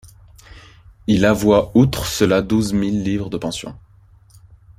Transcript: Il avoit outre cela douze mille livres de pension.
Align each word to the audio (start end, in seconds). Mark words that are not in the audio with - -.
Il 1.05 1.25
avoit 1.25 1.71
outre 1.77 2.07
cela 2.07 2.41
douze 2.41 2.73
mille 2.73 3.03
livres 3.03 3.29
de 3.29 3.37
pension. 3.37 3.77